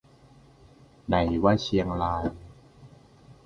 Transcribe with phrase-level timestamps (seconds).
[1.07, 2.23] ไหนว่าเชียงราย